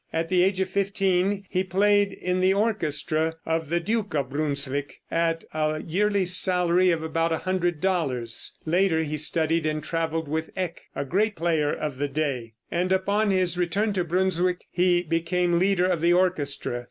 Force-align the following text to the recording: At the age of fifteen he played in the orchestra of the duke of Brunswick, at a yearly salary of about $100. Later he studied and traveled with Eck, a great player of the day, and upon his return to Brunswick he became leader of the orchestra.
At 0.11 0.29
the 0.29 0.41
age 0.43 0.59
of 0.59 0.67
fifteen 0.67 1.43
he 1.47 1.63
played 1.63 2.11
in 2.11 2.39
the 2.39 2.55
orchestra 2.55 3.35
of 3.45 3.69
the 3.69 3.79
duke 3.79 4.15
of 4.15 4.31
Brunswick, 4.31 4.99
at 5.11 5.43
a 5.53 5.83
yearly 5.83 6.25
salary 6.25 6.89
of 6.89 7.03
about 7.03 7.31
$100. 7.31 8.51
Later 8.65 9.03
he 9.03 9.15
studied 9.15 9.67
and 9.67 9.83
traveled 9.83 10.27
with 10.27 10.49
Eck, 10.55 10.81
a 10.95 11.05
great 11.05 11.35
player 11.35 11.71
of 11.71 11.99
the 11.99 12.07
day, 12.07 12.53
and 12.71 12.91
upon 12.91 13.29
his 13.29 13.59
return 13.59 13.93
to 13.93 14.03
Brunswick 14.03 14.65
he 14.71 15.03
became 15.03 15.59
leader 15.59 15.85
of 15.85 16.01
the 16.01 16.13
orchestra. 16.13 16.79